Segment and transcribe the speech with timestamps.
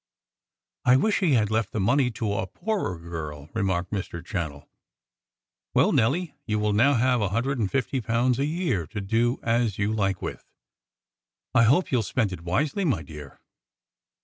[0.83, 4.25] "I wish he had left the money to a poorer girl," remarked Mr.
[4.25, 4.67] Channell.
[5.75, 9.37] "Well, Nelly, you will now have a hundred and fifty pounds a year to do
[9.43, 10.43] as you like with.
[11.53, 13.41] I hope you'll spend it wisely, my dear."